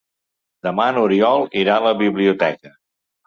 [0.67, 2.73] Demà n'Oriol irà a la biblioteca.